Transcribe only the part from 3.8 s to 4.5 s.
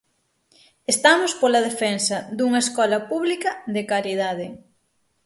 calidade.